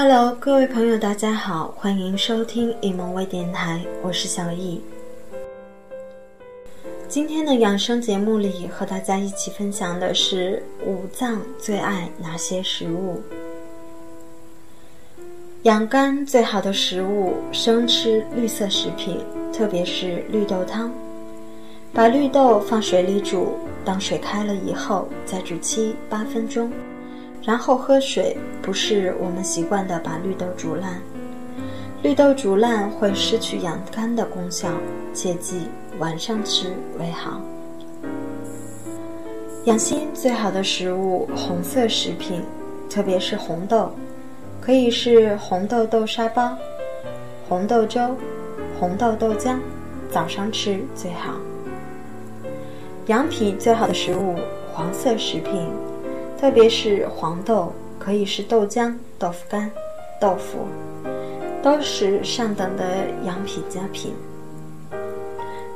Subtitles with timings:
[0.00, 4.80] Hello，各位朋友，大家好，欢迎收听易梦微电台，我是小易。
[7.08, 13.20] 今天的养生节目里，和大家一起分享的是五脏最爱哪些食物。
[15.64, 19.20] 养肝最好的食物，生吃绿色食品，
[19.52, 20.92] 特别是绿豆汤。
[21.92, 23.48] 把绿豆放水里煮，
[23.84, 26.70] 当水开了以后，再煮七八分钟。
[27.48, 31.00] 然后喝水，不是我们习惯的把绿豆煮烂，
[32.02, 34.68] 绿豆煮烂会失去养肝的功效，
[35.14, 35.62] 切记
[35.98, 37.40] 晚上吃为好。
[39.64, 42.42] 养心最好的食物，红色食品，
[42.90, 43.92] 特别是红豆，
[44.60, 46.54] 可以是红豆豆沙包、
[47.48, 48.14] 红豆粥、
[48.78, 49.56] 红豆豆浆，
[50.10, 51.32] 早上吃最好。
[53.06, 54.36] 养脾最好的食物，
[54.70, 55.66] 黄色食品。
[56.40, 59.68] 特别是黄豆，可以是豆浆、豆腐干、
[60.20, 60.58] 豆腐，
[61.60, 62.84] 都是上等的
[63.24, 64.14] 养脾佳品。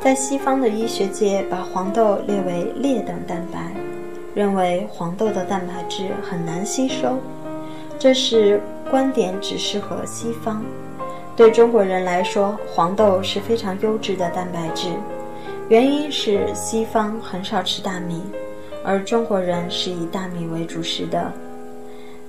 [0.01, 3.73] 在西方的医学界，把黄豆列为劣等蛋白，
[4.37, 7.19] 认为黄豆的蛋白质很难吸收。
[7.99, 10.65] 这是观点，只适合西方。
[11.35, 14.91] 对中国人来说，黄豆是非常优质的蛋白质，
[15.69, 18.23] 原因是西方很少吃大米。
[18.85, 21.33] 而中国人是以大米为主食的，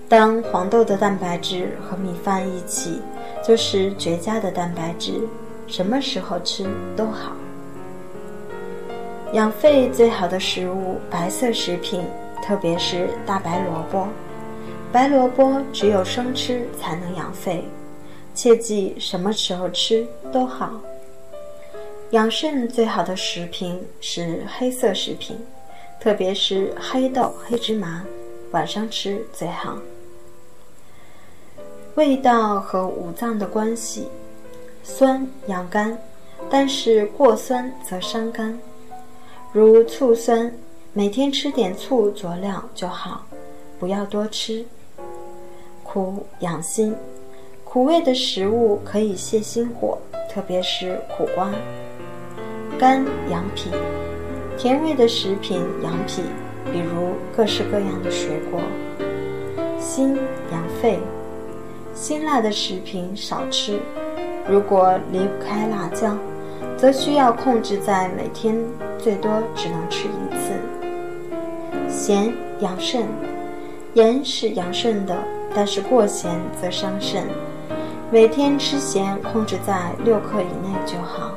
[0.08, 3.02] 当黄豆的蛋白质和米饭一起，
[3.46, 5.14] 就是绝佳的蛋白质，
[5.68, 7.32] 什么时候吃都好。
[9.34, 12.04] 养肺最好的食物，白色食品，
[12.44, 14.08] 特别是大白萝卜。
[14.92, 17.64] 白萝卜只有生吃才能养肺，
[18.36, 20.80] 切记什么时候吃都好。
[22.12, 25.36] 养肾最好的食品是黑色食品。
[26.04, 28.04] 特别是黑豆、黑芝麻，
[28.52, 29.78] 晚上吃最好。
[31.96, 34.10] 味道和五脏的关系，
[34.84, 35.98] 酸养肝，
[36.50, 38.60] 但是过酸则伤肝。
[39.54, 40.54] 如醋酸，
[40.92, 43.26] 每天吃点醋佐料就好，
[43.80, 44.66] 不要多吃。
[45.84, 46.94] 苦养心，
[47.64, 49.98] 苦味的食物可以泻心火，
[50.30, 51.50] 特别是苦瓜。
[52.78, 53.70] 肝养脾。
[54.58, 56.22] 甜味的食品养脾，
[56.72, 58.62] 比如各式各样的水果。
[59.80, 60.18] 心
[60.52, 61.00] 养肺，
[61.94, 63.80] 辛辣的食品少吃。
[64.48, 66.16] 如果离不开辣椒，
[66.78, 68.58] 则需要控制在每天
[68.98, 70.54] 最多只能吃一次。
[71.90, 73.06] 咸养肾，
[73.94, 75.16] 盐是养肾的，
[75.54, 76.32] 但是过咸
[76.62, 77.24] 则伤肾。
[78.12, 81.32] 每天吃咸控制在六克以内就好。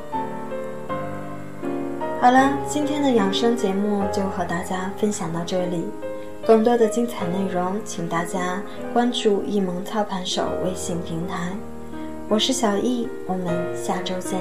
[2.27, 5.85] 好了，今天的养生节目就和大家分享到这里。
[6.45, 8.61] 更多的精彩内容，请大家
[8.93, 11.53] 关注“易萌操盘手”微信平台。
[12.29, 14.41] 我是小易，我们下周见。